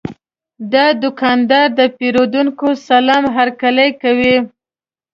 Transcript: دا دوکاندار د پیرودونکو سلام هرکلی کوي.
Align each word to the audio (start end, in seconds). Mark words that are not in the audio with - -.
دا 0.73 0.85
دوکاندار 1.03 1.67
د 1.79 1.81
پیرودونکو 1.97 2.67
سلام 2.89 3.23
هرکلی 3.37 3.89
کوي. 4.01 4.35